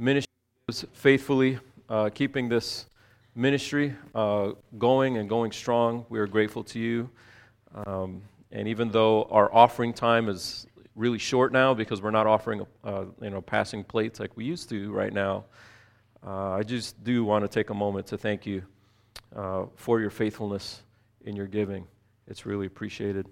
[0.00, 1.58] ministries faithfully,
[1.90, 2.86] uh, keeping this
[3.34, 6.06] ministry uh, going and going strong.
[6.08, 7.10] We are grateful to you.
[7.74, 10.66] Um, and even though our offering time is
[10.96, 14.70] really short now because we're not offering uh, you know passing plates like we used
[14.70, 15.44] to right now,
[16.26, 18.62] uh, I just do want to take a moment to thank you
[19.36, 20.80] uh, for your faithfulness
[21.26, 21.86] in your giving.
[22.26, 23.26] It's really appreciated.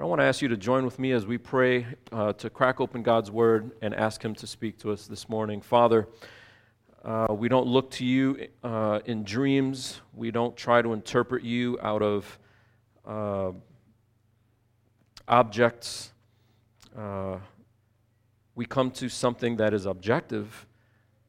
[0.00, 2.48] But I want to ask you to join with me as we pray uh, to
[2.48, 5.60] crack open God's Word and ask Him to speak to us this morning.
[5.60, 6.08] Father,
[7.04, 10.00] uh, we don't look to you uh, in dreams.
[10.14, 12.38] We don't try to interpret you out of
[13.06, 13.50] uh,
[15.28, 16.14] objects.
[16.96, 17.36] Uh,
[18.54, 20.66] we come to something that is objective,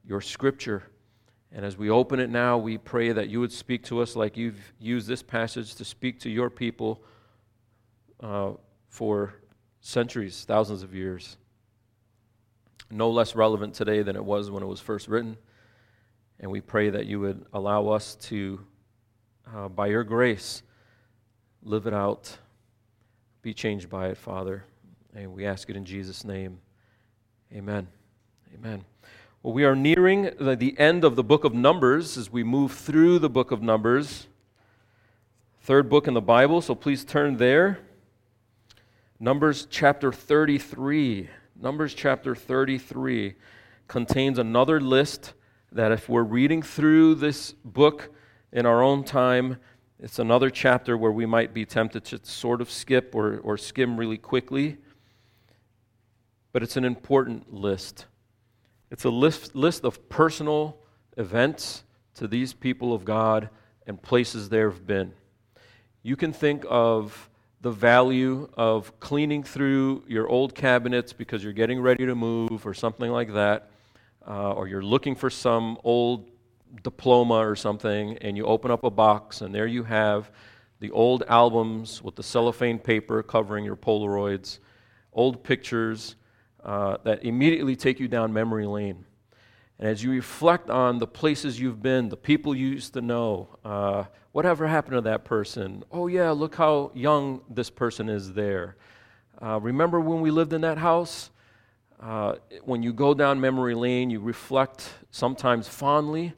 [0.07, 0.83] your Scripture.
[1.51, 4.37] And as we open it now, we pray that you would speak to us like
[4.37, 7.03] you've used this passage to speak to your people
[8.21, 8.51] uh,
[8.89, 9.33] for
[9.79, 11.37] centuries, thousands of years.
[12.89, 15.37] No less relevant today than it was when it was first written.
[16.39, 18.59] And we pray that you would allow us to,
[19.55, 20.63] uh, by your grace,
[21.63, 22.37] live it out,
[23.41, 24.65] be changed by it, Father.
[25.15, 26.59] And we ask it in Jesus' name.
[27.53, 27.87] Amen.
[28.53, 28.83] Amen.
[29.43, 32.73] Well, we are nearing the, the end of the book of Numbers as we move
[32.73, 34.27] through the book of Numbers.
[35.61, 37.79] Third book in the Bible, so please turn there.
[39.23, 41.29] Numbers chapter 33.
[41.55, 43.35] Numbers chapter 33
[43.87, 45.35] contains another list
[45.71, 48.11] that, if we're reading through this book
[48.51, 49.57] in our own time,
[49.99, 53.95] it's another chapter where we might be tempted to sort of skip or, or skim
[53.95, 54.77] really quickly.
[56.51, 58.07] But it's an important list.
[58.89, 60.79] It's a list, list of personal
[61.15, 61.83] events
[62.15, 63.51] to these people of God
[63.85, 65.13] and places they've been.
[66.01, 67.29] You can think of
[67.61, 72.73] the value of cleaning through your old cabinets because you're getting ready to move or
[72.73, 73.69] something like that,
[74.27, 76.31] uh, or you're looking for some old
[76.83, 80.31] diploma or something, and you open up a box, and there you have
[80.79, 84.57] the old albums with the cellophane paper covering your Polaroids,
[85.13, 86.15] old pictures
[86.63, 89.05] uh, that immediately take you down memory lane.
[89.81, 93.49] And as you reflect on the places you've been, the people you used to know,
[93.65, 95.83] uh, whatever happened to that person?
[95.91, 98.75] Oh, yeah, look how young this person is there.
[99.41, 101.31] Uh, remember when we lived in that house?
[101.99, 106.33] Uh, when you go down memory lane, you reflect sometimes fondly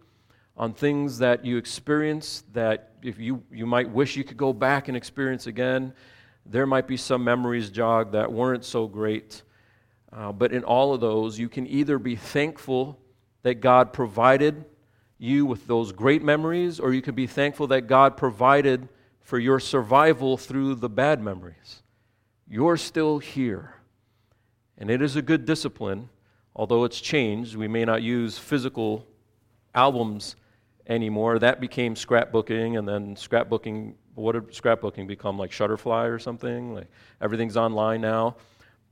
[0.56, 4.88] on things that you experienced that if you, you might wish you could go back
[4.88, 5.94] and experience again.
[6.46, 9.42] There might be some memories jogged that weren't so great.
[10.14, 13.00] Uh, but in all of those, you can either be thankful
[13.44, 14.66] that God provided
[15.18, 18.90] you with those great memories, or you can be thankful that God provided
[19.22, 21.81] for your survival through the bad memories.
[22.48, 23.76] You're still here.
[24.78, 26.09] And it is a good discipline,
[26.56, 27.56] although it's changed.
[27.56, 29.06] We may not use physical
[29.74, 30.36] albums
[30.88, 31.40] anymore.
[31.40, 35.38] That became scrapbooking, and then scrapbooking, what did scrapbooking become?
[35.38, 36.74] Like Shutterfly or something?
[36.74, 36.88] Like
[37.22, 38.36] everything's online now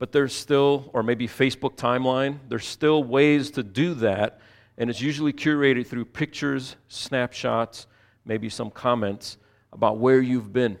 [0.02, 4.40] but there's still, or maybe Facebook timeline, there's still ways to do that,
[4.76, 7.86] and it's usually curated through pictures, snapshots,
[8.24, 9.36] maybe some comments
[9.72, 10.76] about where you've been.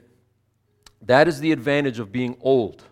[1.02, 2.82] That is the advantage of being old.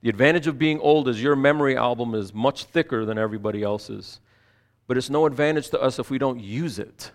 [0.00, 4.20] The advantage of being old is your memory album is much thicker than everybody else's.
[4.86, 7.10] But it's no advantage to us if we don't use it.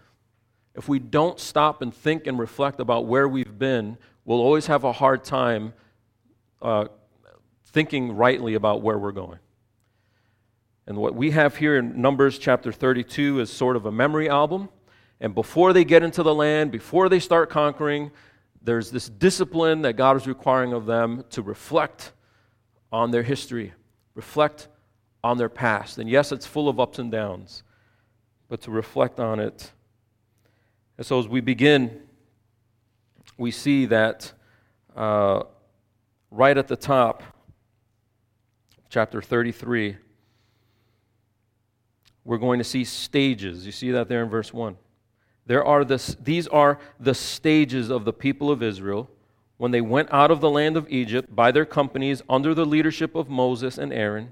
[0.75, 4.84] If we don't stop and think and reflect about where we've been, we'll always have
[4.84, 5.72] a hard time
[6.62, 6.85] uh,
[7.68, 9.40] thinking rightly about where we're going.
[10.88, 14.69] And what we have here in Numbers chapter 32 is sort of a memory album.
[15.19, 18.12] And before they get into the land, before they start conquering,
[18.62, 22.13] there's this discipline that God is requiring of them to reflect
[22.91, 23.73] on their history,
[24.16, 24.69] reflect
[25.23, 25.97] on their past.
[25.97, 27.63] And yes, it's full of ups and downs,
[28.47, 29.72] but to reflect on it.
[30.97, 32.01] And so as we begin,
[33.38, 34.31] we see that
[34.96, 35.44] uh,
[36.37, 37.23] right at the top,
[38.89, 39.97] chapter 33,
[42.23, 43.66] we're going to see stages.
[43.66, 44.78] You see that there in verse 1.
[45.47, 49.09] There are this, these are the stages of the people of Israel
[49.57, 53.16] when they went out of the land of Egypt by their companies under the leadership
[53.16, 54.31] of Moses and Aaron.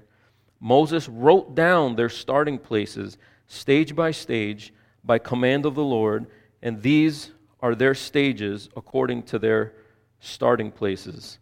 [0.60, 3.18] Moses wrote down their starting places,
[3.48, 6.26] stage by stage, by command of the Lord,
[6.62, 9.72] and these are their stages according to their
[10.20, 11.40] starting places.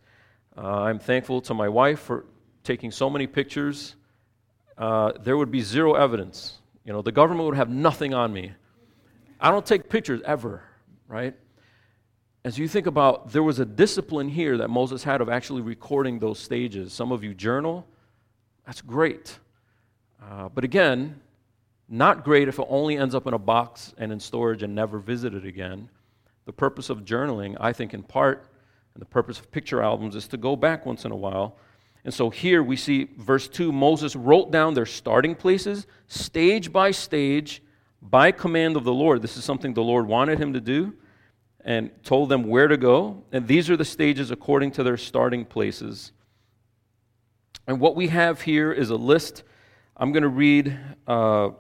[0.57, 2.27] Uh, I'm thankful to my wife for
[2.63, 3.97] taking so many pictures.
[4.79, 6.61] Uh, there would be zero evidence.
[6.85, 8.53] You know, the government would have nothing on me.
[9.41, 10.63] I don't take pictures ever,
[11.09, 11.35] right?
[12.45, 16.19] As you think about, there was a discipline here that Moses had of actually recording
[16.19, 16.93] those stages.
[16.93, 17.87] Some of you journal,
[18.67, 19.39] that's great.
[20.23, 21.21] Uh, but again,
[21.89, 24.99] not great if it only ends up in a box and in storage and never
[24.99, 25.89] visited again.
[26.45, 28.47] The purpose of journaling, I think, in part,
[28.95, 31.57] and the purpose of picture albums is to go back once in a while.
[32.05, 36.91] And so here we see verse 2 Moses wrote down their starting places, stage by
[36.91, 37.63] stage,
[38.01, 39.23] by command of the Lord.
[39.23, 40.95] This is something the Lord wanted him to do
[41.65, 43.25] and told them where to go.
[43.33, 46.13] And these are the stages according to their starting places.
[47.67, 49.43] And what we have here is a list.
[49.97, 51.51] I'm going to read uh,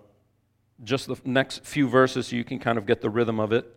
[0.83, 3.75] just the next few verses so you can kind of get the rhythm of it.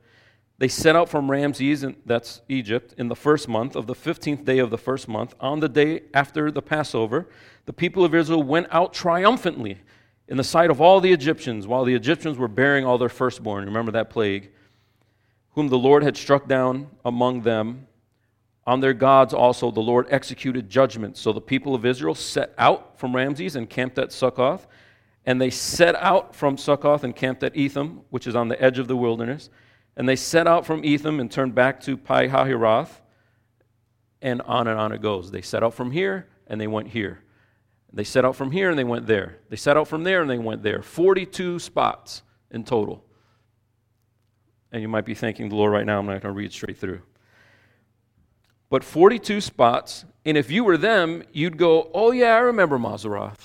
[0.60, 4.44] They set out from Ramses, and that's Egypt, in the first month of the 15th
[4.44, 5.36] day of the first month.
[5.40, 7.28] On the day after the Passover,
[7.66, 9.78] the people of Israel went out triumphantly
[10.28, 13.66] in the sight of all the Egyptians, while the Egyptians were bearing all their firstborn.
[13.66, 14.50] Remember that plague,
[15.52, 17.88] whom the Lord had struck down among them.
[18.66, 21.18] On their gods also the Lord executed judgment.
[21.18, 24.68] So the people of Israel set out from Ramses and camped at Succoth.
[25.26, 28.80] And they set out from Succoth and camped at Etham, which is on the edge
[28.80, 29.50] of the wilderness.
[29.98, 33.02] And they set out from Etham and turned back to Pi Hahiroth,
[34.22, 35.32] and on and on it goes.
[35.32, 37.24] They set out from here and they went here.
[37.92, 39.40] They set out from here and they went there.
[39.50, 40.82] They set out from there and they went there.
[40.82, 42.22] 42 spots
[42.52, 43.04] in total.
[44.72, 46.78] And you might be thanking the Lord right now, I'm not going to read straight
[46.78, 47.02] through.
[48.70, 53.40] But 42 spots, and if you were them, you'd go, Oh, yeah, I remember Moseroth.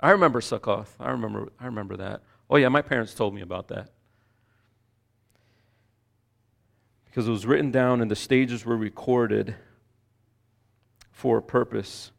[0.00, 0.96] I remember Succoth.
[0.98, 2.22] I remember, I remember that.
[2.48, 3.90] Oh, yeah, my parents told me about that.
[7.08, 9.54] Because it was written down and the stages were recorded
[11.10, 12.12] for a purpose.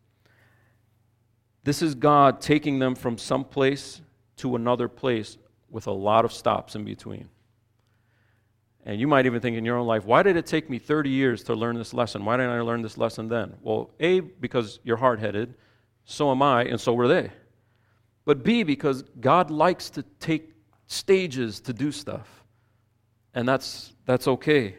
[1.64, 4.02] This is God taking them from some place
[4.38, 5.38] to another place
[5.70, 7.30] with a lot of stops in between.
[8.86, 11.10] And you might even think in your own life, why did it take me 30
[11.10, 12.26] years to learn this lesson?
[12.26, 13.56] Why didn't I learn this lesson then?
[13.62, 15.54] Well, A, because you're hard headed,
[16.06, 17.32] so am I, and so were they.
[18.26, 20.54] But B, because God likes to take
[20.88, 22.39] stages to do stuff
[23.34, 24.76] and that's, that's okay.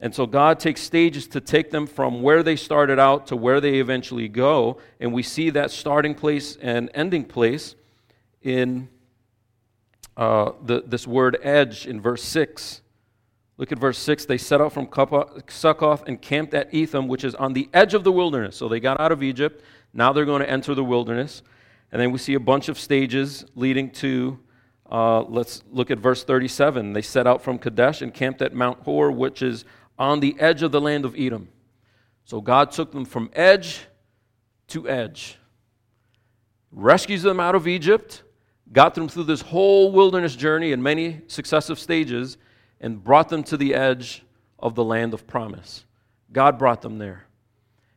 [0.00, 3.60] And so God takes stages to take them from where they started out to where
[3.60, 4.78] they eventually go.
[4.98, 7.74] And we see that starting place and ending place
[8.40, 8.88] in
[10.16, 12.80] uh, the, this word edge in verse 6.
[13.58, 14.24] Look at verse 6.
[14.24, 14.88] They set out from
[15.48, 18.56] Succoth and camped at Etham, which is on the edge of the wilderness.
[18.56, 19.62] So they got out of Egypt.
[19.92, 21.42] Now they're going to enter the wilderness.
[21.92, 24.38] And then we see a bunch of stages leading to
[24.90, 26.92] uh, let's look at verse 37.
[26.92, 29.64] They set out from Kadesh and camped at Mount Hor, which is
[29.98, 31.48] on the edge of the land of Edom.
[32.24, 33.86] So God took them from edge
[34.68, 35.36] to edge,
[36.72, 38.22] rescues them out of Egypt,
[38.72, 42.36] got them through this whole wilderness journey in many successive stages,
[42.80, 44.22] and brought them to the edge
[44.58, 45.84] of the land of promise.
[46.32, 47.26] God brought them there.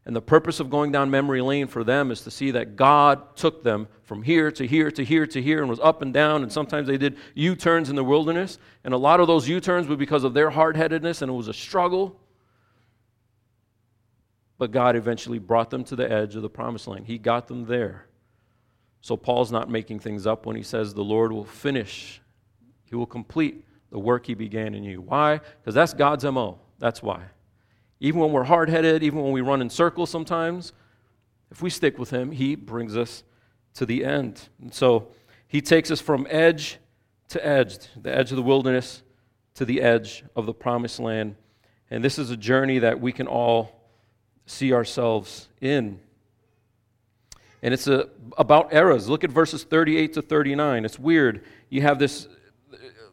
[0.06, 3.38] And the purpose of going down memory lane for them is to see that God
[3.38, 6.44] took them from here to here to here to here and was up and down.
[6.44, 8.58] And sometimes they did U turns in the wilderness.
[8.84, 11.34] And a lot of those U turns were because of their hard headedness and it
[11.34, 12.20] was a struggle.
[14.58, 17.08] But God eventually brought them to the edge of the promised land.
[17.08, 18.08] He got them there.
[19.00, 22.22] So Paul's not making things up when he says the Lord will finish,
[22.86, 25.02] He will complete the work He began in you.
[25.02, 25.40] Why?
[25.60, 26.60] Because that's God's MO.
[26.80, 27.24] That's why.
[28.04, 30.74] Even when we're hard headed, even when we run in circles sometimes,
[31.50, 33.24] if we stick with Him, He brings us
[33.76, 34.50] to the end.
[34.62, 35.08] And so
[35.48, 36.80] He takes us from edge
[37.30, 39.04] to edge, the edge of the wilderness
[39.56, 41.38] to the edge of the promised land.
[41.90, 43.72] And this is a journey that we can all
[44.48, 45.98] see ourselves in.
[47.62, 49.08] And it's a, about eras.
[49.08, 50.84] Look at verses 38 to 39.
[50.84, 51.46] It's weird.
[51.70, 52.28] You have this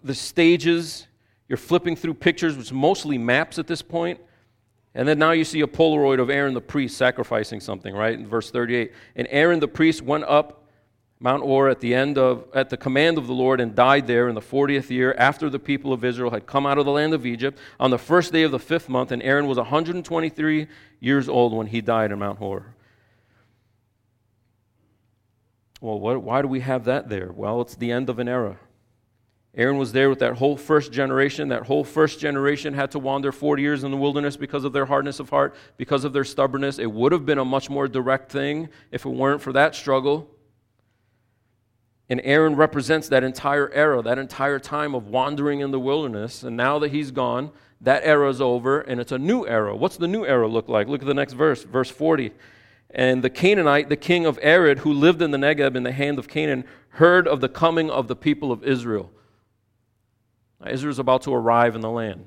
[0.02, 1.06] the stages,
[1.46, 4.18] you're flipping through pictures, which mostly maps at this point.
[4.94, 8.18] And then now you see a Polaroid of Aaron the priest sacrificing something, right?
[8.18, 8.92] In verse 38.
[9.16, 10.60] And Aaron the priest went up
[11.20, 14.28] Mount Hor at the end of at the command of the Lord and died there
[14.28, 17.12] in the 40th year after the people of Israel had come out of the land
[17.12, 20.66] of Egypt on the first day of the fifth month and Aaron was 123
[20.98, 22.74] years old when he died in Mount Hor.
[25.82, 27.30] Well, what, why do we have that there?
[27.32, 28.58] Well, it's the end of an era.
[29.56, 31.48] Aaron was there with that whole first generation.
[31.48, 34.86] That whole first generation had to wander 40 years in the wilderness because of their
[34.86, 36.78] hardness of heart, because of their stubbornness.
[36.78, 40.30] It would have been a much more direct thing if it weren't for that struggle.
[42.08, 46.44] And Aaron represents that entire era, that entire time of wandering in the wilderness.
[46.44, 49.74] And now that he's gone, that era is over and it's a new era.
[49.74, 50.86] What's the new era look like?
[50.86, 52.32] Look at the next verse, verse 40.
[52.90, 56.18] And the Canaanite, the king of Arad, who lived in the Negeb in the hand
[56.18, 59.10] of Canaan, heard of the coming of the people of Israel.
[60.68, 62.26] Israel is about to arrive in the land.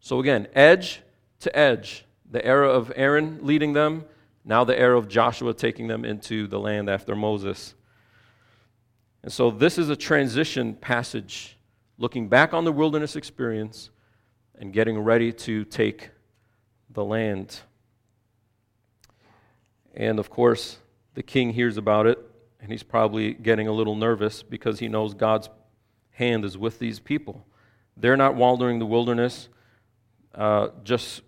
[0.00, 1.02] So again, edge
[1.40, 4.04] to edge, the era of Aaron leading them,
[4.44, 7.74] now the era of Joshua taking them into the land after Moses.
[9.22, 11.58] And so this is a transition passage,
[11.98, 13.90] looking back on the wilderness experience
[14.58, 16.10] and getting ready to take
[16.90, 17.60] the land.
[19.94, 20.78] And of course,
[21.14, 22.18] the king hears about it,
[22.60, 25.50] and he's probably getting a little nervous because he knows God's
[26.12, 27.44] hand is with these people.
[27.98, 29.48] They're not wandering the wilderness
[30.38, 31.22] uh, just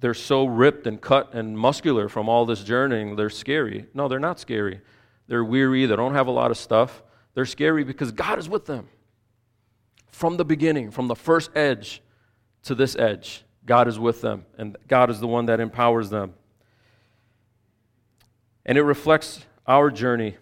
[0.00, 3.86] they're so ripped and cut and muscular from all this journeying, they're scary.
[3.94, 4.80] No, they're not scary.
[5.28, 7.02] They're weary, they don't have a lot of stuff.
[7.34, 8.88] They're scary because God is with them.
[10.10, 12.02] From the beginning, from the first edge
[12.64, 16.34] to this edge, God is with them, and God is the one that empowers them.
[18.66, 20.36] And it reflects our journey.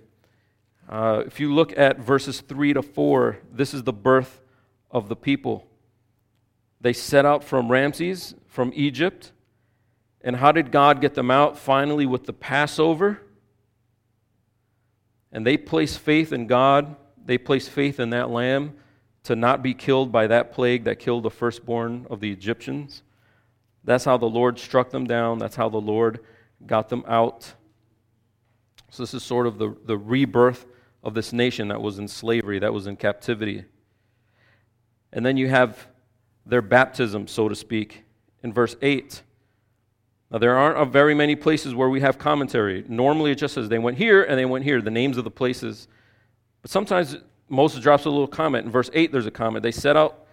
[0.89, 4.41] Uh, if you look at verses 3 to 4, this is the birth
[4.91, 5.67] of the people.
[6.81, 9.33] They set out from Ramses, from Egypt.
[10.23, 11.59] And how did God get them out?
[11.59, 13.21] Finally, with the Passover.
[15.33, 16.97] And they placed faith in God.
[17.25, 18.75] They placed faith in that lamb
[19.25, 23.03] to not be killed by that plague that killed the firstborn of the Egyptians.
[23.85, 25.39] That's how the Lord struck them down.
[25.39, 26.21] That's how the Lord
[26.67, 27.55] got them out.
[28.91, 30.67] So, this is sort of the, the rebirth
[31.03, 33.65] of this nation that was in slavery, that was in captivity.
[35.13, 35.89] And then you have
[36.47, 38.05] their baptism, so to speak,
[38.43, 39.23] in verse 8.
[40.31, 42.85] Now, there aren't very many places where we have commentary.
[42.89, 45.31] Normally, it just says they went here and they went here, the names of the
[45.31, 45.89] places.
[46.63, 47.17] But sometimes
[47.49, 48.65] Moses drops a little comment.
[48.65, 49.63] In verse 8, there's a comment.
[49.65, 50.27] They set out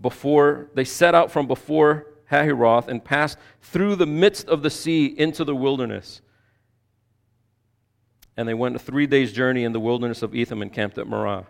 [0.00, 5.06] before, they set out from before Hahiroth and passed through the midst of the sea
[5.06, 6.20] into the wilderness.
[8.36, 11.06] And they went a three days' journey in the wilderness of Etham and camped at
[11.06, 11.46] Marah.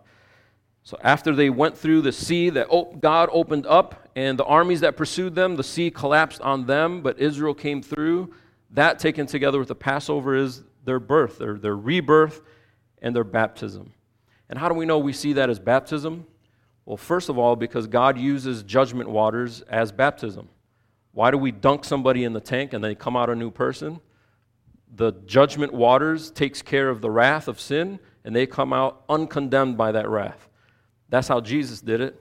[0.85, 4.81] So after they went through the sea that oh, God opened up and the armies
[4.81, 8.35] that pursued them, the sea collapsed on them, but Israel came through.
[8.71, 12.43] That taken together with the Passover is their birth, their, their rebirth,
[13.01, 13.95] and their baptism.
[14.51, 16.27] And how do we know we see that as baptism?
[16.85, 20.51] Well, first of all, because God uses judgment waters as baptism.
[21.13, 24.01] Why do we dunk somebody in the tank and they come out a new person?
[24.95, 29.79] The judgment waters takes care of the wrath of sin and they come out uncondemned
[29.79, 30.49] by that wrath.
[31.15, 32.21] That's how Jesus did it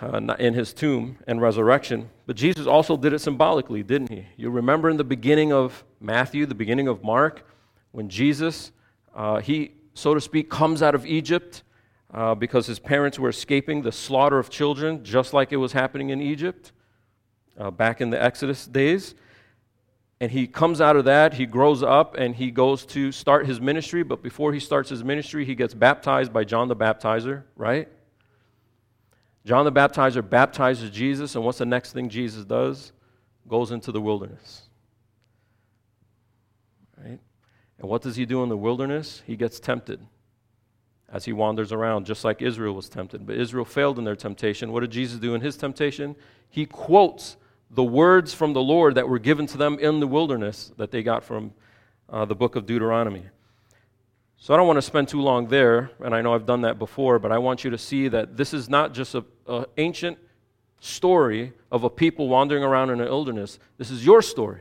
[0.00, 2.10] uh, in his tomb and resurrection.
[2.26, 4.26] But Jesus also did it symbolically, didn't he?
[4.36, 7.46] You remember in the beginning of Matthew, the beginning of Mark,
[7.92, 8.72] when Jesus,
[9.14, 11.62] uh, he, so to speak, comes out of Egypt
[12.12, 16.10] uh, because his parents were escaping the slaughter of children, just like it was happening
[16.10, 16.72] in Egypt
[17.56, 19.14] uh, back in the Exodus days.
[20.22, 23.60] And he comes out of that, he grows up, and he goes to start his
[23.60, 24.04] ministry.
[24.04, 27.88] But before he starts his ministry, he gets baptized by John the Baptizer, right?
[29.44, 32.92] John the Baptizer baptizes Jesus, and what's the next thing Jesus does?
[33.48, 34.68] Goes into the wilderness.
[36.96, 37.18] Right?
[37.80, 39.24] And what does he do in the wilderness?
[39.26, 39.98] He gets tempted
[41.12, 43.26] as he wanders around, just like Israel was tempted.
[43.26, 44.70] But Israel failed in their temptation.
[44.70, 46.14] What did Jesus do in his temptation?
[46.48, 47.38] He quotes
[47.72, 51.02] the words from the Lord that were given to them in the wilderness that they
[51.02, 51.52] got from
[52.08, 53.24] uh, the book of Deuteronomy.
[54.36, 56.78] So I don't want to spend too long there, and I know I've done that
[56.78, 59.24] before, but I want you to see that this is not just an
[59.78, 60.18] ancient
[60.80, 63.58] story of a people wandering around in the wilderness.
[63.78, 64.60] This is your story.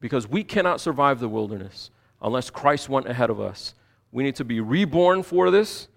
[0.00, 1.90] Because we cannot survive the wilderness
[2.22, 3.74] unless Christ went ahead of us.
[4.12, 5.88] We need to be reborn for this.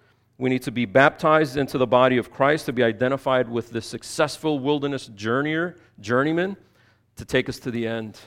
[0.42, 3.80] We need to be baptized into the body of Christ to be identified with the
[3.80, 6.56] successful wilderness journeyer, journeyman,
[7.14, 8.18] to take us to the end.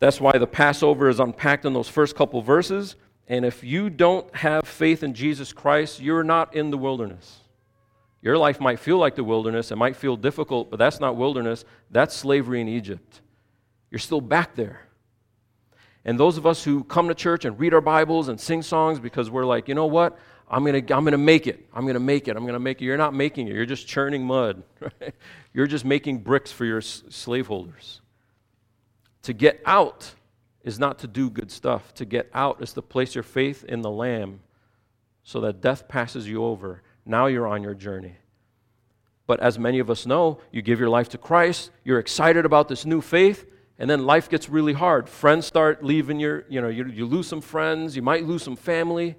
[0.00, 2.96] That's why the Passover is unpacked in those first couple verses.
[3.26, 7.38] And if you don't have faith in Jesus Christ, you're not in the wilderness.
[8.20, 11.64] Your life might feel like the wilderness, it might feel difficult, but that's not wilderness.
[11.90, 13.22] That's slavery in Egypt.
[13.90, 14.82] You're still back there.
[16.04, 19.00] And those of us who come to church and read our Bibles and sing songs
[19.00, 20.18] because we're like, you know what?
[20.48, 21.66] I'm going to I'm going to make it.
[21.74, 22.36] I'm going to make it.
[22.36, 22.84] I'm going to make it.
[22.84, 23.54] You're not making it.
[23.54, 24.62] You're just churning mud.
[24.80, 25.14] Right?
[25.52, 28.02] You're just making bricks for your slaveholders.
[29.22, 30.14] To get out
[30.62, 31.94] is not to do good stuff.
[31.94, 34.40] To get out is to place your faith in the Lamb
[35.22, 36.82] so that death passes you over.
[37.04, 38.16] Now you're on your journey.
[39.26, 42.68] But as many of us know, you give your life to Christ, you're excited about
[42.68, 43.44] this new faith,
[43.78, 45.08] and then life gets really hard.
[45.08, 48.56] Friends start leaving your, you know, you, you lose some friends, you might lose some
[48.56, 49.16] family.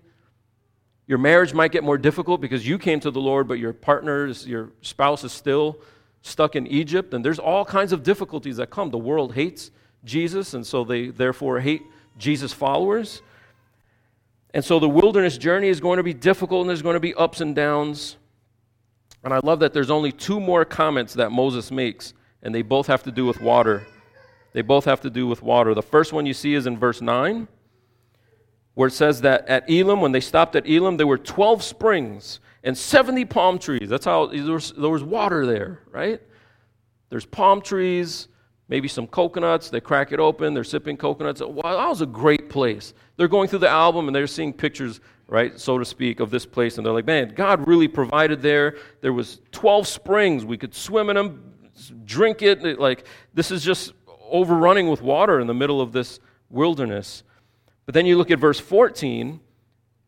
[1.07, 4.27] Your marriage might get more difficult because you came to the Lord, but your partner,
[4.27, 5.79] your spouse is still
[6.21, 7.13] stuck in Egypt.
[7.13, 8.89] And there's all kinds of difficulties that come.
[8.89, 9.71] The world hates
[10.03, 11.83] Jesus, and so they therefore hate
[12.17, 13.21] Jesus' followers.
[14.53, 17.13] And so the wilderness journey is going to be difficult, and there's going to be
[17.13, 18.17] ups and downs.
[19.23, 22.87] And I love that there's only two more comments that Moses makes, and they both
[22.87, 23.85] have to do with water.
[24.53, 25.73] They both have to do with water.
[25.73, 27.47] The first one you see is in verse 9.
[28.77, 32.39] Where it says that at Elim, when they stopped at Elim, there were 12 springs
[32.63, 33.89] and 70 palm trees.
[33.89, 36.21] That's how there was, there was water there, right?
[37.09, 38.27] There's palm trees,
[38.67, 39.71] maybe some coconuts.
[39.71, 41.41] They crack it open, they're sipping coconuts.
[41.41, 42.93] Wow, that was a great place.
[43.15, 46.45] They're going through the album and they're seeing pictures, right, so to speak, of this
[46.45, 46.77] place.
[46.77, 48.75] And they're like, man, God really provided there.
[49.01, 50.45] There was 12 springs.
[50.45, 51.51] We could swim in them,
[52.05, 52.79] drink it.
[52.79, 53.93] Like, this is just
[54.29, 56.19] overrunning with water in the middle of this
[56.51, 57.23] wilderness.
[57.87, 59.39] But then you look at verse 14,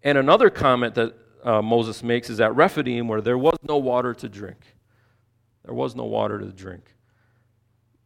[0.04, 4.14] and another comment that uh, Moses makes is at Rephidim, where there was no water
[4.16, 4.58] to drink.
[5.64, 6.94] There was no water to drink.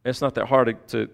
[0.04, 1.12] It's not that hard to, to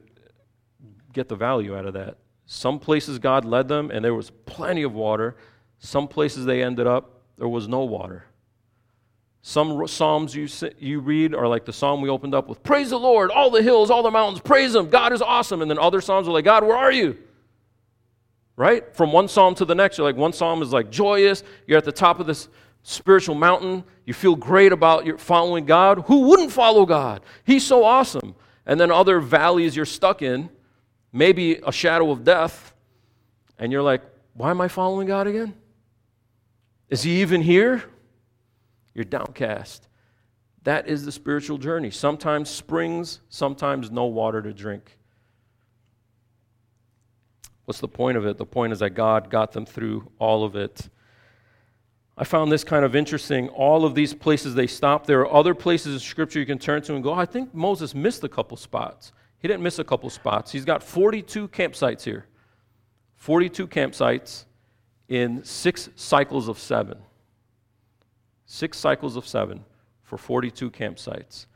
[1.14, 2.18] get the value out of that.
[2.44, 5.36] Some places God led them, and there was plenty of water.
[5.78, 8.26] Some places they ended up, there was no water.
[9.40, 10.48] Some psalms you,
[10.78, 13.62] you read are like the psalm we opened up with Praise the Lord, all the
[13.62, 15.62] hills, all the mountains, praise Him, God is awesome.
[15.62, 17.16] And then other psalms are like, God, where are you?
[18.60, 18.94] Right?
[18.94, 21.86] From one psalm to the next, you're like, one psalm is like joyous, you're at
[21.86, 22.50] the top of this
[22.82, 26.00] spiritual mountain, you feel great about your following God.
[26.08, 27.22] Who wouldn't follow God?
[27.42, 28.34] He's so awesome.
[28.66, 30.50] And then other valleys you're stuck in,
[31.10, 32.74] maybe a shadow of death,
[33.58, 34.02] and you're like,
[34.34, 35.54] why am I following God again?
[36.90, 37.82] Is He even here?
[38.92, 39.88] You're downcast.
[40.64, 41.90] That is the spiritual journey.
[41.90, 44.98] Sometimes springs, sometimes no water to drink.
[47.70, 48.36] What's the point of it?
[48.36, 50.88] The point is that God got them through all of it.
[52.18, 53.48] I found this kind of interesting.
[53.50, 56.82] All of these places they stopped, there are other places in Scripture you can turn
[56.82, 59.12] to and go, I think Moses missed a couple spots.
[59.38, 60.50] He didn't miss a couple spots.
[60.50, 62.26] He's got 42 campsites here.
[63.14, 64.46] 42 campsites
[65.08, 66.98] in six cycles of seven
[68.46, 69.64] six cycles of seven
[70.02, 71.46] for 42 campsites.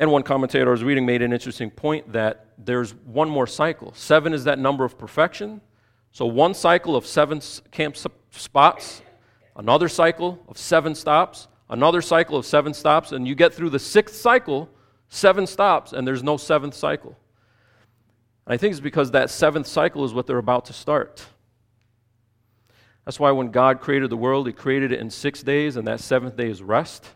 [0.00, 3.92] And one commentator I was reading made an interesting point that there's one more cycle.
[3.94, 5.60] Seven is that number of perfection.
[6.10, 7.98] So one cycle of seven camp
[8.30, 9.02] spots,
[9.56, 13.78] another cycle of seven stops, another cycle of seven stops, and you get through the
[13.78, 14.70] sixth cycle,
[15.10, 17.14] seven stops, and there's no seventh cycle.
[18.46, 21.26] And I think it's because that seventh cycle is what they're about to start.
[23.04, 26.00] That's why when God created the world, He created it in six days, and that
[26.00, 27.10] seventh day is rest.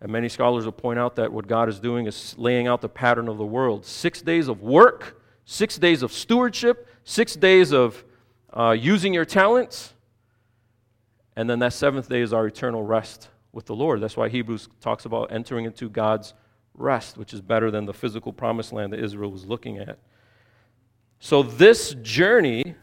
[0.00, 2.88] And many scholars will point out that what God is doing is laying out the
[2.88, 8.04] pattern of the world six days of work, six days of stewardship, six days of
[8.52, 9.94] uh, using your talents,
[11.36, 14.00] and then that seventh day is our eternal rest with the Lord.
[14.00, 16.34] That's why Hebrews talks about entering into God's
[16.74, 19.98] rest, which is better than the physical promised land that Israel was looking at.
[21.20, 22.74] So, this journey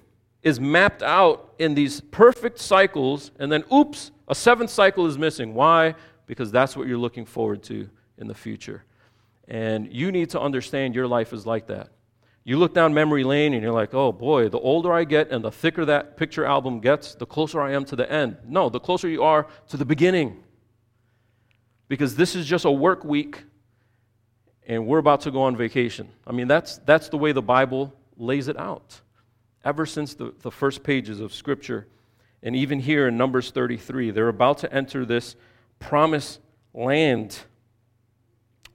[0.43, 5.53] is mapped out in these perfect cycles, and then, oops, a seventh cycle is missing.
[5.53, 5.95] Why?
[6.25, 8.83] Because that's what you're looking forward to in the future.
[9.47, 11.89] And you need to understand your life is like that.
[12.43, 15.43] You look down memory lane and you're like, oh boy, the older I get and
[15.43, 18.37] the thicker that picture album gets, the closer I am to the end.
[18.47, 20.43] No, the closer you are to the beginning.
[21.87, 23.43] Because this is just a work week
[24.67, 26.09] and we're about to go on vacation.
[26.25, 29.01] I mean, that's, that's the way the Bible lays it out
[29.63, 31.87] ever since the, the first pages of Scripture.
[32.43, 35.35] And even here in Numbers 33, they're about to enter this
[35.87, 36.39] promised
[36.73, 37.37] land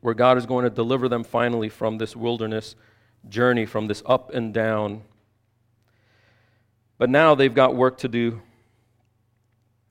[0.01, 2.77] where God is going to deliver them finally from this wilderness
[3.29, 5.03] journey, from this up and down.
[6.99, 8.40] But now they've got work to do.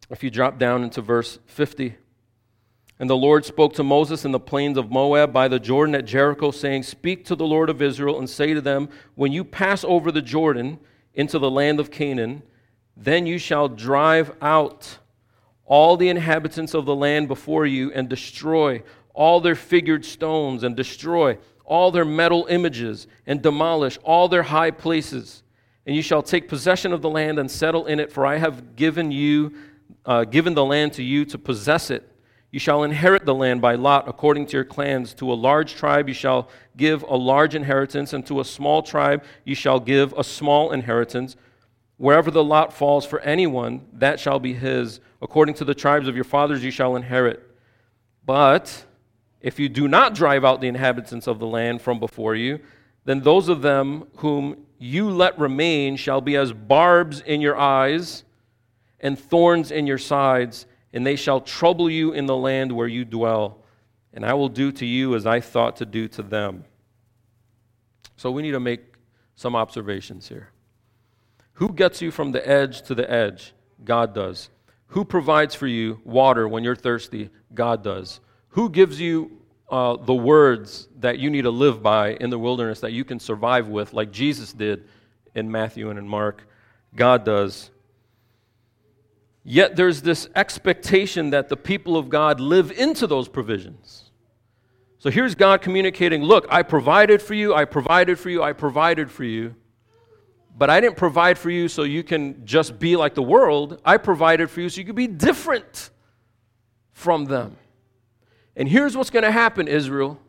[0.10, 1.96] If you drop down into verse 50,
[2.98, 6.06] and the Lord spoke to Moses in the plains of Moab by the Jordan at
[6.06, 9.84] Jericho, saying, Speak to the Lord of Israel and say to them, When you pass
[9.84, 10.80] over the Jordan
[11.14, 12.44] into the land of Canaan,
[12.98, 15.00] then you shall drive out
[15.70, 18.82] all the inhabitants of the land before you and destroy
[19.14, 24.72] all their figured stones and destroy all their metal images and demolish all their high
[24.72, 25.44] places.
[25.86, 28.76] And you shall take possession of the land and settle in it, for I have
[28.76, 29.54] given you,
[30.06, 32.12] uh, given the land to you to possess it.
[32.52, 35.14] You shall inherit the land by lot according to your clans.
[35.16, 39.24] To a large tribe you shall give a large inheritance, and to a small tribe
[39.46, 41.36] you shall give a small inheritance.
[42.00, 45.00] Wherever the lot falls for anyone, that shall be his.
[45.22, 47.48] According to the tribes of your fathers you shall inherit.
[48.26, 48.86] But
[49.40, 52.60] if you do not drive out the inhabitants of the land from before you,
[53.06, 58.24] then those of them whom you let remain shall be as barbs in your eyes
[59.00, 63.06] and thorns in your sides and they shall trouble you in the land where you
[63.06, 63.64] dwell,
[64.14, 66.66] and I will do to you as I thought to do to them.
[68.18, 68.82] So we need to make
[69.36, 70.50] some observations here.
[71.60, 73.54] Who gets you from the edge to the edge?
[73.84, 74.50] God does.
[74.88, 77.32] Who provides for you water when you're thirsty?
[77.54, 78.22] God does.
[78.52, 82.80] Who gives you uh, the words that you need to live by in the wilderness
[82.80, 84.88] that you can survive with, like Jesus did
[85.36, 86.48] in Matthew and in Mark?
[86.96, 87.72] God does.
[89.44, 94.12] Yet there's this expectation that the people of God live into those provisions.
[94.98, 99.12] So here's God communicating Look, I provided for you, I provided for you, I provided
[99.12, 99.56] for you.
[100.60, 103.82] But I didn't provide for you so you can just be like the world.
[103.86, 105.90] I provided for you so you could be different
[106.92, 107.56] from them.
[108.58, 110.20] And here's what's going to happen, Israel.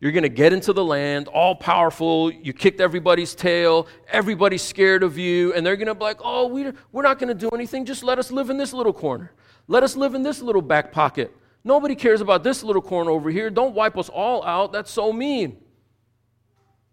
[0.00, 2.32] You're going to get into the land, all powerful.
[2.32, 3.86] You kicked everybody's tail.
[4.08, 5.54] Everybody's scared of you.
[5.54, 7.84] And they're going to be like, oh, we, we're not going to do anything.
[7.84, 9.30] Just let us live in this little corner.
[9.68, 11.32] Let us live in this little back pocket.
[11.62, 13.48] Nobody cares about this little corner over here.
[13.48, 14.72] Don't wipe us all out.
[14.72, 15.58] That's so mean.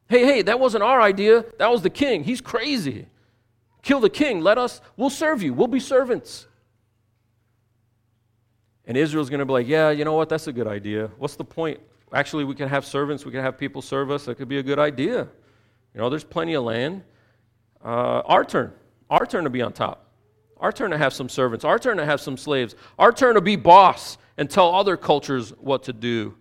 [0.07, 1.45] Hey, hey, that wasn't our idea.
[1.57, 2.23] That was the king.
[2.23, 3.07] He's crazy.
[3.81, 4.41] Kill the king.
[4.41, 5.53] Let us, we'll serve you.
[5.53, 6.47] We'll be servants.
[8.85, 10.29] And Israel's going to be like, yeah, you know what?
[10.29, 11.09] That's a good idea.
[11.17, 11.79] What's the point?
[12.13, 14.25] Actually, we can have servants, we can have people serve us.
[14.25, 15.27] That could be a good idea.
[15.93, 17.03] You know, there's plenty of land.
[17.83, 18.73] Uh, our turn.
[19.09, 20.09] Our turn to be on top.
[20.57, 21.65] Our turn to have some servants.
[21.65, 22.75] Our turn to have some slaves.
[22.97, 26.35] Our turn to be boss and tell other cultures what to do.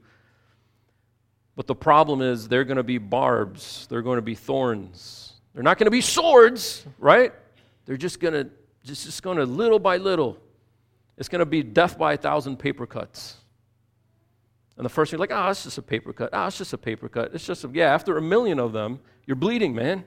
[1.56, 5.32] But the problem is they're going to be barbs, they're going to be thorns.
[5.54, 7.32] They're not going to be swords, right?
[7.86, 8.50] They're just going to
[8.82, 10.36] just, just going to little by little.
[11.16, 13.36] It's going to be death by a thousand paper cuts.
[14.76, 16.30] And the first thing, you're like, ah, oh, it's just a paper cut.
[16.32, 17.30] Ah, oh, it's just a paper cut.
[17.32, 20.04] It's just, a, yeah, after a million of them, you're bleeding, man.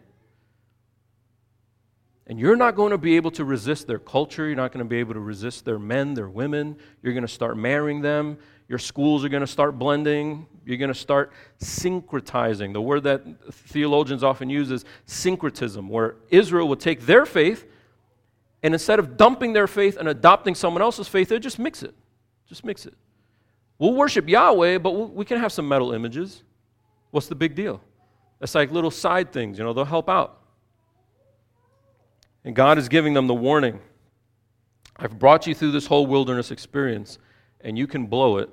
[2.27, 4.45] And you're not going to be able to resist their culture.
[4.45, 6.75] You're not going to be able to resist their men, their women.
[7.01, 8.37] You're going to start marrying them.
[8.69, 10.45] Your schools are going to start blending.
[10.65, 12.73] You're going to start syncretizing.
[12.73, 17.65] The word that theologians often use is syncretism, where Israel would take their faith
[18.63, 21.93] and instead of dumping their faith and adopting someone else's faith, they just mix it.
[22.47, 22.95] Just mix it.
[23.77, 26.43] We'll worship Yahweh, but we can have some metal images.
[27.11, 27.81] What's the big deal?
[28.41, 30.41] It's like little side things, you know, they'll help out.
[32.43, 33.79] And God is giving them the warning
[34.99, 37.19] I've brought you through this whole wilderness experience,
[37.61, 38.49] and you can blow it.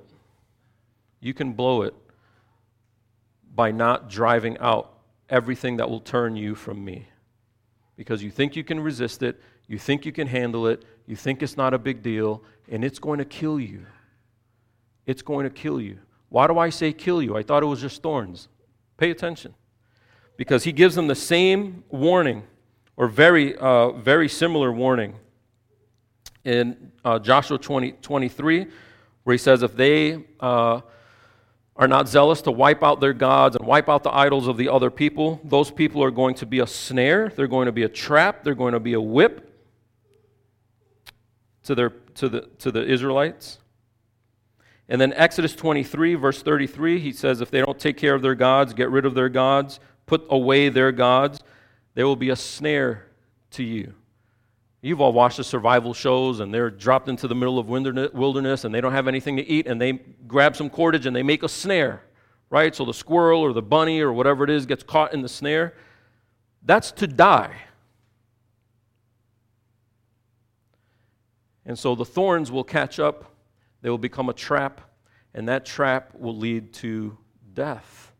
[1.25, 1.95] You can blow it
[3.55, 7.07] by not driving out everything that will turn you from me.
[7.95, 11.41] Because you think you can resist it, you think you can handle it, you think
[11.41, 13.87] it's not a big deal, and it's going to kill you.
[15.07, 15.97] It's going to kill you.
[16.29, 17.35] Why do I say kill you?
[17.35, 18.47] I thought it was just thorns.
[18.97, 19.55] Pay attention.
[20.37, 22.43] Because he gives them the same warning,
[22.97, 25.15] or very, uh, very similar warning,
[26.43, 28.67] in uh, Joshua 20, 23,
[29.23, 30.81] where he says, If they uh,
[31.75, 34.69] are not zealous to wipe out their gods and wipe out the idols of the
[34.69, 37.89] other people, those people are going to be a snare, they're going to be a
[37.89, 39.51] trap, they're going to be a whip
[41.63, 43.59] to, their, to, the, to the Israelites.
[44.87, 48.35] And then Exodus 23, verse 33, he says, If they don't take care of their
[48.35, 51.39] gods, get rid of their gods, put away their gods,
[51.95, 53.07] there will be a snare
[53.51, 53.93] to you.
[54.85, 58.75] You've all watched the survival shows, and they're dropped into the middle of wilderness, and
[58.75, 59.93] they don't have anything to eat, and they
[60.27, 62.03] grab some cordage and they make a snare,
[62.51, 62.75] right?
[62.75, 65.73] So the squirrel or the bunny or whatever it is gets caught in the snare.
[66.61, 67.55] That's to die.
[71.65, 73.33] And so the thorns will catch up,
[73.81, 74.81] they will become a trap,
[75.33, 77.17] and that trap will lead to
[77.55, 78.13] death.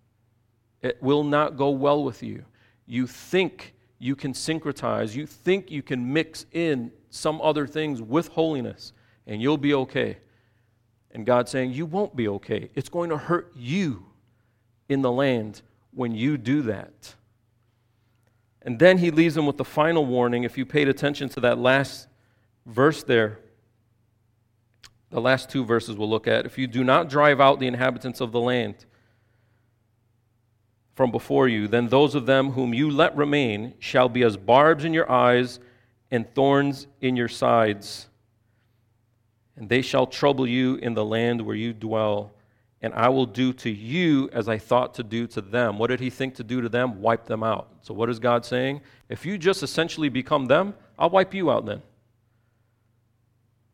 [0.82, 2.44] It will not go well with you.
[2.88, 8.28] You think you can syncretize, you think you can mix in some other things with
[8.30, 8.94] holiness,
[9.26, 10.18] and you'll be okay.
[11.12, 12.70] And God's saying, You won't be okay.
[12.76, 14.06] It's going to hurt you
[14.90, 17.16] in the land when you do that.
[18.62, 20.44] And then he leaves them with the final warning.
[20.44, 22.08] If you paid attention to that last
[22.66, 23.40] verse there,
[25.12, 26.46] the last two verses we'll look at.
[26.46, 28.86] If you do not drive out the inhabitants of the land
[30.96, 34.86] from before you, then those of them whom you let remain shall be as barbs
[34.86, 35.60] in your eyes
[36.10, 38.08] and thorns in your sides.
[39.58, 42.32] And they shall trouble you in the land where you dwell.
[42.82, 45.78] And I will do to you as I thought to do to them.
[45.78, 47.02] What did he think to do to them?
[47.02, 47.70] Wipe them out.
[47.82, 48.82] So, what is God saying?
[49.10, 51.82] If you just essentially become them, I'll wipe you out then.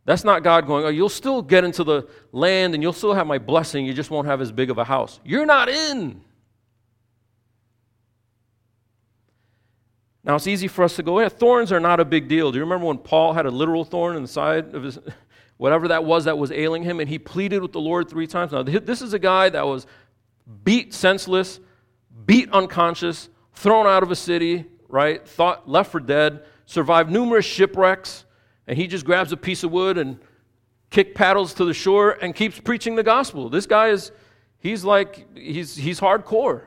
[0.06, 3.28] That's not God going, oh, you'll still get into the land and you'll still have
[3.28, 5.20] my blessing, you just won't have as big of a house.
[5.24, 6.22] You're not in.
[10.24, 12.52] Now, it's easy for us to go, yeah, thorns are not a big deal.
[12.52, 15.00] Do you remember when Paul had a literal thorn in the side of his,
[15.58, 18.52] whatever that was that was ailing him, and he pleaded with the Lord three times?
[18.52, 19.88] Now, this is a guy that was
[20.64, 21.60] beat senseless,
[22.26, 25.28] beat unconscious, thrown out of a city, right?
[25.28, 28.26] Thought left for dead, survived numerous shipwrecks
[28.68, 30.20] and he just grabs a piece of wood and
[30.90, 33.50] kick paddles to the shore and keeps preaching the gospel.
[33.50, 34.12] This guy is,
[34.60, 36.64] he's like, he's, he's hardcore.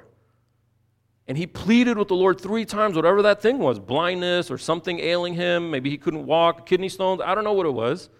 [1.26, 4.98] And he pleaded with the Lord three times, whatever that thing was blindness or something
[5.00, 5.70] ailing him.
[5.70, 7.22] Maybe he couldn't walk, kidney stones.
[7.24, 8.10] I don't know what it was.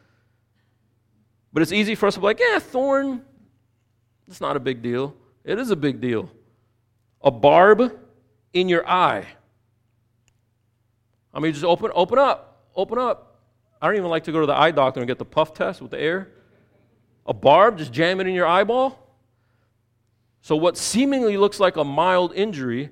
[1.53, 3.23] But it's easy for us to be like, yeah, thorn,
[4.27, 5.15] it's not a big deal.
[5.45, 6.31] It is a big deal.
[7.21, 7.97] A barb
[8.55, 9.27] in your eye.
[11.33, 13.43] I mean, just open, open up, open up.
[13.83, 15.83] I don't even like to go to the eye doctor and get the puff test
[15.83, 16.31] with the air.
[17.27, 19.04] A barb, just jam it in your eyeball.
[20.45, 22.91] So, what seemingly looks like a mild injury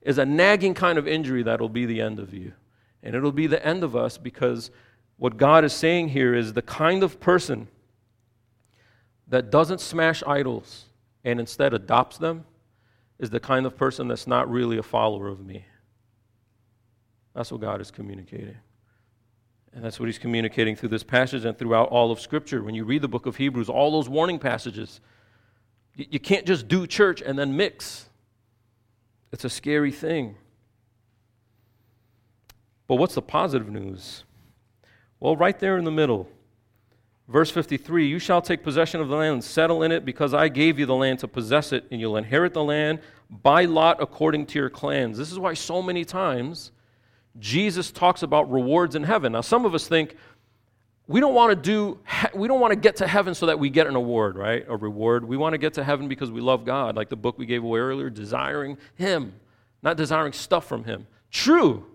[0.00, 2.54] is a nagging kind of injury that'll be the end of you.
[3.04, 4.72] And it'll be the end of us because
[5.16, 7.68] what God is saying here is the kind of person
[9.28, 10.86] that doesn't smash idols
[11.22, 12.46] and instead adopts them
[13.20, 15.64] is the kind of person that's not really a follower of me.
[17.32, 18.56] That's what God is communicating.
[19.72, 22.60] And that's what he's communicating through this passage and throughout all of Scripture.
[22.60, 25.00] When you read the book of Hebrews, all those warning passages,
[25.96, 28.08] you can't just do church and then mix.
[29.32, 30.36] It's a scary thing.
[32.86, 34.24] But what's the positive news?
[35.20, 36.28] Well, right there in the middle,
[37.28, 40.48] verse 53 You shall take possession of the land and settle in it, because I
[40.48, 43.00] gave you the land to possess it, and you'll inherit the land
[43.30, 45.16] by lot according to your clans.
[45.16, 46.72] This is why so many times
[47.38, 49.32] Jesus talks about rewards in heaven.
[49.32, 50.16] Now, some of us think,
[51.06, 51.98] we don't want to do
[52.34, 54.64] we don't want to get to heaven so that we get an award right?
[54.68, 55.26] A reward.
[55.26, 57.62] We want to get to heaven because we love god like the book we gave
[57.62, 59.34] away earlier desiring him
[59.82, 61.06] not desiring stuff from him.
[61.30, 61.86] True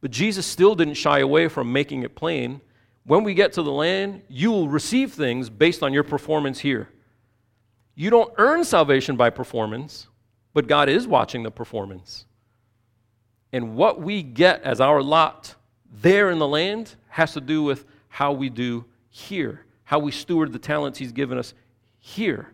[0.00, 2.60] but jesus still didn't shy away from making it plain.
[3.04, 6.88] When we get to the land you will receive things based on your performance here.
[7.94, 10.06] You don't earn salvation by performance
[10.54, 12.24] but god is watching the performance.
[13.52, 15.54] And what we get as our lot
[15.90, 20.52] there in the land has to do with how we do here, how we steward
[20.52, 21.54] the talents He's given us
[21.98, 22.52] here.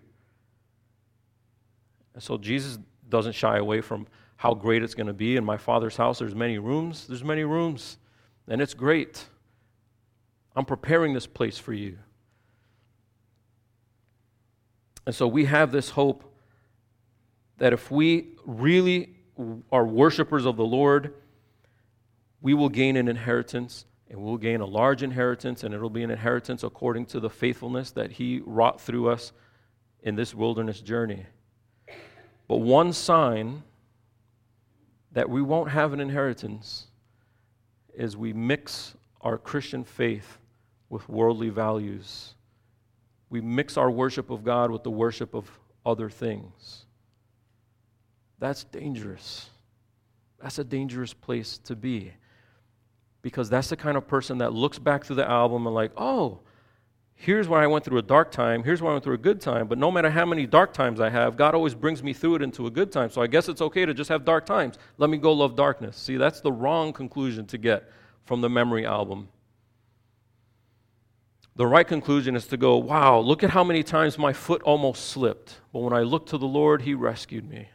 [2.15, 5.37] And so Jesus doesn't shy away from how great it's going to be.
[5.37, 7.07] In my Father's house, there's many rooms.
[7.07, 7.99] There's many rooms,
[8.49, 9.25] and it's great.
[10.57, 11.99] I'm preparing this place for you.
[15.07, 16.25] And so we have this hope
[17.59, 19.17] that if we really
[19.71, 21.15] are worshipers of the Lord,
[22.41, 26.11] we will gain an inheritance and we'll gain a large inheritance, and it'll be an
[26.11, 29.33] inheritance according to the faithfulness that He wrought through us
[30.03, 31.27] in this wilderness journey.
[32.47, 33.63] But one sign
[35.13, 36.89] that we won't have an inheritance
[37.95, 40.39] is we mix our Christian faith
[40.91, 42.35] with worldly values.
[43.31, 45.51] We mix our worship of God with the worship of
[45.87, 46.85] other things.
[48.39, 49.49] That's dangerous.
[50.43, 52.13] That's a dangerous place to be
[53.25, 56.41] because that's the kind of person that looks back through the album and like, oh,
[57.15, 59.41] here's where I went through a dark time, here's where I went through a good
[59.41, 62.35] time, but no matter how many dark times I have, God always brings me through
[62.35, 63.09] it into a good time.
[63.09, 64.77] So I guess it's okay to just have dark times.
[64.99, 65.97] Let me go love darkness.
[65.97, 67.91] See, that's the wrong conclusion to get
[68.25, 69.29] from the memory album.
[71.57, 75.07] The right conclusion is to go, wow, look at how many times my foot almost
[75.07, 75.61] slipped.
[75.73, 77.69] But when I looked to the Lord, He rescued me.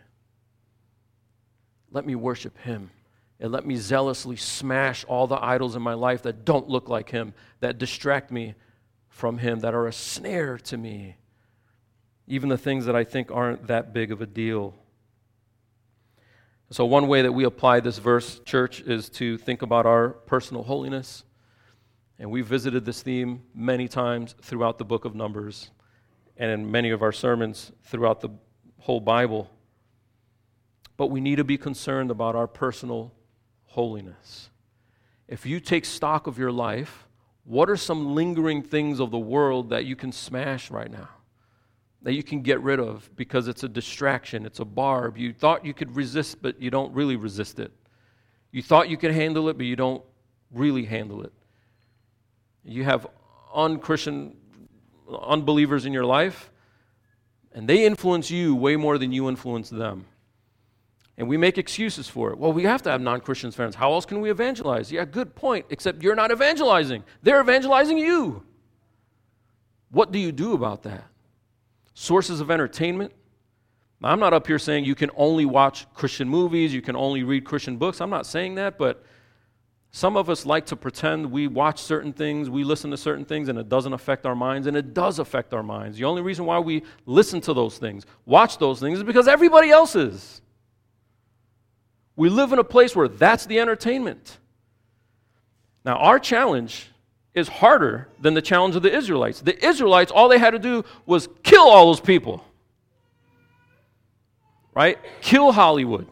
[1.89, 2.91] Let me worship Him
[3.39, 7.09] and let me zealously smash all the idols in my life that don't look like
[7.09, 8.55] him, that distract me
[9.07, 11.15] from him, that are a snare to me,
[12.27, 14.75] even the things that I think aren't that big of a deal.
[16.71, 20.63] So, one way that we apply this verse, church, is to think about our personal
[20.63, 21.23] holiness.
[22.19, 25.71] And we've visited this theme many times throughout the book of Numbers
[26.37, 28.29] and in many of our sermons throughout the
[28.79, 29.49] whole Bible.
[30.97, 33.13] But we need to be concerned about our personal
[33.69, 34.49] holiness.
[35.27, 37.07] If you take stock of your life,
[37.43, 41.09] what are some lingering things of the world that you can smash right now?
[42.01, 45.17] That you can get rid of because it's a distraction, it's a barb.
[45.17, 47.71] You thought you could resist, but you don't really resist it.
[48.51, 50.03] You thought you could handle it, but you don't
[50.51, 51.33] really handle it.
[52.63, 53.07] You have
[53.53, 54.35] unchristian
[55.21, 56.51] unbelievers in your life,
[57.53, 60.05] and they influence you way more than you influence them.
[61.19, 62.39] And we make excuses for it.
[62.39, 63.75] Well, we have to have non Christian friends.
[63.75, 64.89] How else can we evangelize?
[64.89, 68.43] Yeah, good point, except you're not evangelizing, they're evangelizing you.
[69.91, 71.03] What do you do about that?
[71.93, 73.11] Sources of entertainment.
[74.01, 77.43] I'm not up here saying you can only watch Christian movies, you can only read
[77.43, 77.99] Christian books.
[77.99, 79.03] I'm not saying that, but
[79.91, 83.49] some of us like to pretend we watch certain things, we listen to certain things,
[83.49, 85.97] and it doesn't affect our minds, and it does affect our minds.
[85.97, 89.69] The only reason why we listen to those things, watch those things, is because everybody
[89.69, 90.41] else is.
[92.19, 94.39] We live in a place where that's the entertainment.
[95.85, 96.89] Now, our challenge
[97.33, 99.39] is harder than the challenge of the Israelites.
[99.39, 102.43] The Israelites, all they had to do was kill all those people.
[104.75, 104.97] right?
[105.21, 106.09] Kill Hollywood.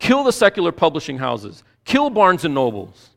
[0.00, 1.62] Kill the secular publishing houses.
[1.84, 3.10] Kill Barnes and Nobles.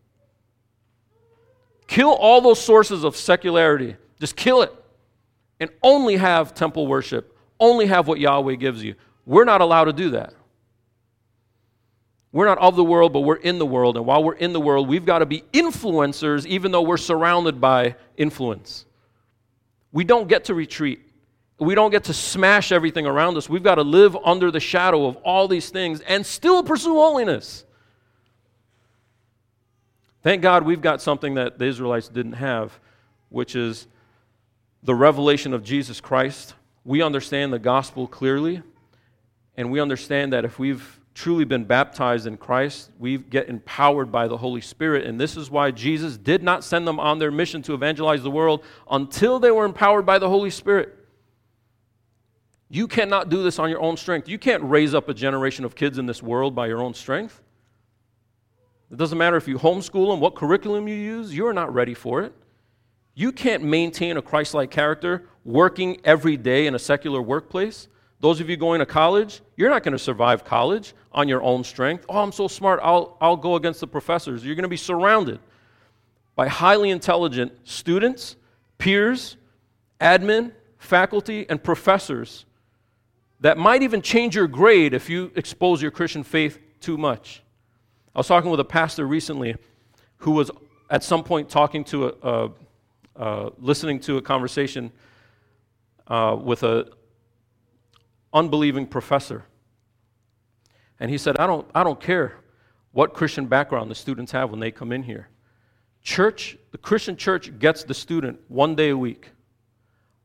[1.88, 3.96] Kill all those sources of secularity.
[4.20, 4.72] Just kill it.
[5.60, 7.36] And only have temple worship.
[7.60, 8.94] Only have what Yahweh gives you.
[9.26, 10.36] We're not allowed to do that.
[12.34, 13.96] We're not of the world, but we're in the world.
[13.96, 17.62] And while we're in the world, we've got to be influencers, even though we're surrounded
[17.62, 18.86] by influence.
[19.92, 21.00] We don't get to retreat.
[21.60, 23.48] We don't get to smash everything around us.
[23.48, 27.66] We've got to live under the shadow of all these things and still pursue holiness.
[30.24, 32.80] Thank God we've got something that the Israelites didn't have,
[33.30, 33.86] which is
[34.82, 36.56] the revelation of Jesus Christ.
[36.84, 38.64] We understand the gospel clearly,
[39.56, 44.28] and we understand that if we've truly been baptized in Christ, we get empowered by
[44.28, 45.06] the Holy Spirit.
[45.06, 48.32] And this is why Jesus did not send them on their mission to evangelize the
[48.32, 50.98] world until they were empowered by the Holy Spirit.
[52.70, 54.28] You cannot do this on your own strength.
[54.28, 57.42] You can't raise up a generation of kids in this world by your own strength.
[58.92, 62.22] It doesn't matter if you homeschool them, what curriculum you use, you're not ready for
[62.22, 62.34] it.
[63.16, 67.88] You can't maintain a Christ like character working every day in a secular workplace.
[68.24, 71.66] Those of you going to college, you're not going to survive college on your own
[71.66, 72.06] strength.
[72.08, 74.46] Oh, I'm so smart, I'll, I'll go against the professors.
[74.46, 75.42] You're going to be surrounded
[76.34, 78.38] by highly intelligent students,
[78.78, 79.36] peers,
[80.00, 82.46] admin, faculty, and professors
[83.42, 87.44] that might even change your grade if you expose your Christian faith too much.
[88.16, 89.58] I was talking with a pastor recently
[90.20, 90.50] who was
[90.90, 92.52] at some point talking to a, a
[93.18, 94.94] uh, listening to a conversation
[96.08, 96.88] uh, with a
[98.34, 99.46] unbelieving professor.
[101.00, 102.36] And he said, I don't, I don't care
[102.92, 105.30] what Christian background the students have when they come in here.
[106.02, 109.30] Church, the Christian church gets the student one day a week.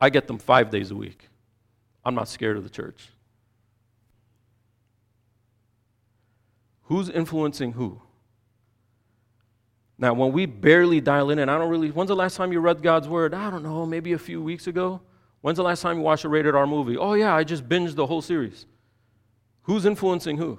[0.01, 1.29] I get them five days a week.
[2.05, 3.09] I'm not scared of the church.
[6.85, 8.01] Who's influencing who?
[9.99, 12.61] Now, when we barely dial in, and I don't really, when's the last time you
[12.61, 13.35] read God's word?
[13.35, 15.01] I don't know, maybe a few weeks ago.
[15.49, 16.99] When's the last time you watched a rated R movie?
[16.99, 18.67] Oh, yeah, I just binged the whole series.
[19.63, 20.59] Who's influencing who?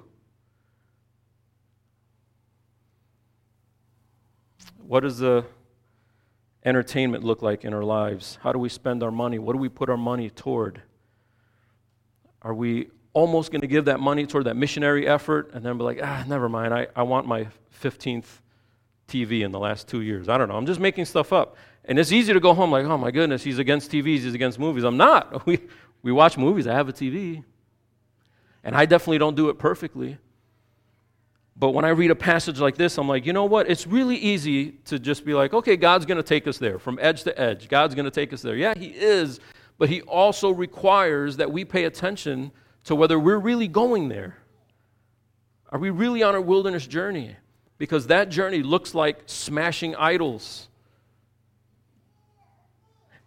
[4.78, 5.44] What does the
[6.64, 8.36] entertainment look like in our lives?
[8.42, 9.38] How do we spend our money?
[9.38, 10.82] What do we put our money toward?
[12.42, 15.84] Are we almost going to give that money toward that missionary effort and then be
[15.84, 17.46] like, ah, never mind, I, I want my
[17.80, 18.26] 15th
[19.06, 20.28] TV in the last two years?
[20.28, 20.56] I don't know.
[20.56, 21.56] I'm just making stuff up.
[21.90, 24.60] And it's easy to go home like, oh my goodness, he's against TVs, he's against
[24.60, 24.84] movies.
[24.84, 25.44] I'm not.
[25.46, 25.58] We,
[26.02, 27.44] we watch movies, I have a TV.
[28.62, 30.16] And I definitely don't do it perfectly.
[31.56, 33.68] But when I read a passage like this, I'm like, you know what?
[33.68, 36.96] It's really easy to just be like, okay, God's going to take us there from
[37.02, 37.68] edge to edge.
[37.68, 38.56] God's going to take us there.
[38.56, 39.40] Yeah, He is.
[39.76, 42.52] But He also requires that we pay attention
[42.84, 44.38] to whether we're really going there.
[45.70, 47.36] Are we really on a wilderness journey?
[47.78, 50.69] Because that journey looks like smashing idols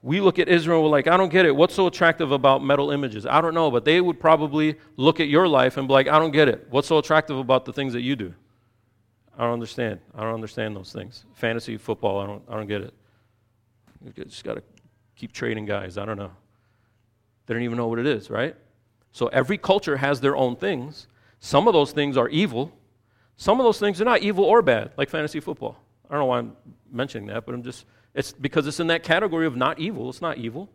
[0.04, 1.56] we look at Israel, we're like, I don't get it.
[1.56, 3.26] What's so attractive about metal images?
[3.26, 6.20] I don't know, but they would probably look at your life and be like, I
[6.20, 6.68] don't get it.
[6.70, 8.34] What's so attractive about the things that you do?
[9.38, 10.02] I don't understand.
[10.14, 11.24] I don't understand those things.
[11.36, 12.94] Fantasy football, I don't, I don't get it.
[14.04, 14.64] You just got to
[15.16, 15.98] keep trading guys.
[15.98, 16.32] I don't know.
[17.46, 18.58] They don't even know what it is, right?
[19.14, 21.08] So every culture has their own things.
[21.40, 22.74] Some of those things are evil.
[23.38, 25.78] Some of those things are not evil or bad, like fantasy football.
[26.10, 26.58] I don't know why I'm
[26.92, 30.10] mentioning that, but I'm just it's because it's in that category of not evil.
[30.10, 30.70] It's not evil.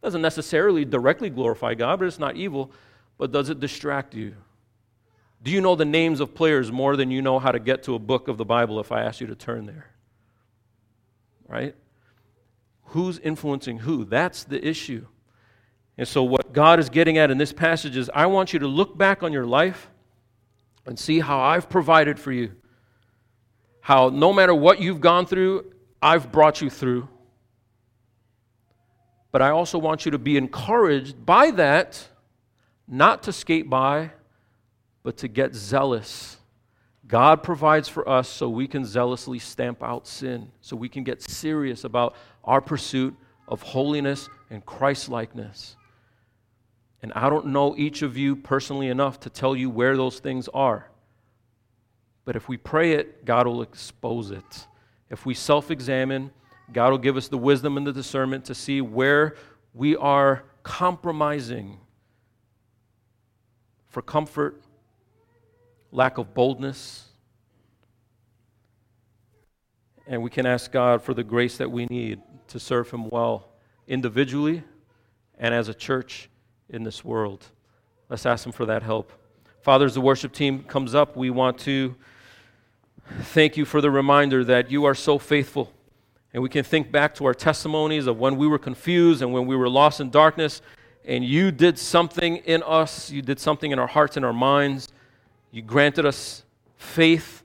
[0.00, 2.70] It doesn't necessarily directly glorify God, but it's not evil.
[3.18, 4.34] But does it distract you?
[5.42, 7.94] Do you know the names of players more than you know how to get to
[7.94, 9.90] a book of the Bible if I ask you to turn there?
[11.48, 11.74] Right?
[12.86, 14.04] Who's influencing who?
[14.04, 15.06] That's the issue.
[15.98, 18.68] And so, what God is getting at in this passage is I want you to
[18.68, 19.90] look back on your life
[20.86, 22.52] and see how I've provided for you.
[23.80, 27.08] How no matter what you've gone through, I've brought you through.
[29.30, 32.06] But I also want you to be encouraged by that,
[32.86, 34.10] not to skate by,
[35.02, 36.36] but to get zealous.
[37.06, 41.22] God provides for us so we can zealously stamp out sin, so we can get
[41.22, 43.14] serious about our pursuit
[43.48, 45.76] of holiness and Christlikeness.
[47.02, 50.48] And I don't know each of you personally enough to tell you where those things
[50.54, 50.88] are.
[52.24, 54.66] But if we pray it, God will expose it.
[55.12, 56.30] If we self examine,
[56.72, 59.36] God will give us the wisdom and the discernment to see where
[59.74, 61.78] we are compromising
[63.88, 64.62] for comfort,
[65.90, 67.08] lack of boldness.
[70.06, 73.50] And we can ask God for the grace that we need to serve Him well
[73.86, 74.64] individually
[75.38, 76.30] and as a church
[76.70, 77.46] in this world.
[78.08, 79.12] Let's ask Him for that help.
[79.60, 81.96] Father, as the worship team comes up, we want to
[83.06, 85.72] thank you for the reminder that you are so faithful.
[86.32, 89.46] And we can think back to our testimonies of when we were confused and when
[89.46, 90.62] we were lost in darkness,
[91.04, 94.88] and you did something in us, you did something in our hearts and our minds.
[95.50, 96.44] You granted us
[96.76, 97.42] faith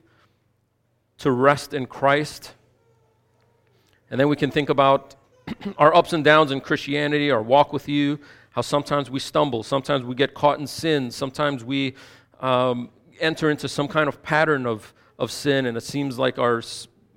[1.18, 2.54] to rest in Christ.
[4.10, 5.16] And then we can think about
[5.78, 8.18] our ups and downs in Christianity, our walk with you,
[8.50, 11.94] how sometimes we stumble, sometimes we get caught in sin, sometimes we
[12.40, 12.88] um,
[13.20, 16.62] enter into some kind of pattern of, of sin, and it seems like our,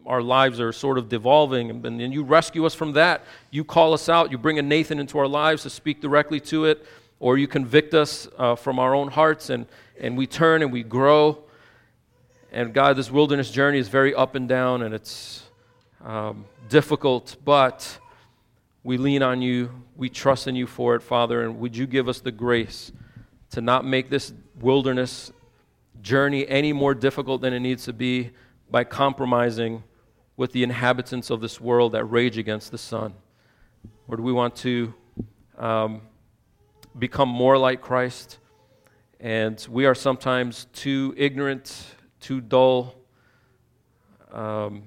[0.05, 1.69] our lives are sort of devolving.
[1.69, 3.23] And, and you rescue us from that.
[3.51, 6.65] You call us out, you bring a Nathan into our lives to speak directly to
[6.65, 6.85] it,
[7.19, 9.67] or you convict us uh, from our own hearts, and,
[9.99, 11.43] and we turn and we grow.
[12.51, 15.43] And God, this wilderness journey is very up and down, and it's
[16.03, 17.99] um, difficult, but
[18.83, 19.69] we lean on you.
[19.95, 21.43] We trust in you for it, Father.
[21.43, 22.91] And would you give us the grace
[23.51, 25.31] to not make this wilderness
[26.01, 28.31] journey any more difficult than it needs to be
[28.69, 29.83] by compromising
[30.37, 33.13] with the inhabitants of this world that rage against the Son?
[34.07, 34.93] Or do we want to
[35.57, 36.01] um,
[36.97, 38.39] become more like Christ?
[39.19, 41.85] And we are sometimes too ignorant,
[42.19, 42.95] too dull.
[44.31, 44.83] Um,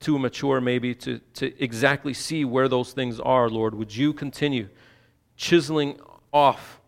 [0.00, 3.74] too mature maybe to, to exactly see where those things are, Lord.
[3.74, 4.68] Would you continue
[5.36, 5.98] chiseling
[6.32, 6.80] off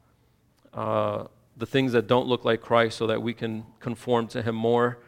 [0.73, 1.25] uh,
[1.61, 4.99] the things that don't look like Christ so that we can conform to Him more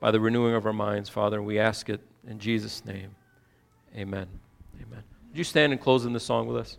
[0.00, 1.36] by the renewing of our minds, Father?
[1.36, 3.14] And we ask it in Jesus' name.
[3.94, 4.26] Amen.
[4.80, 5.04] Amen.
[5.28, 6.78] Would you stand and close in this song with us?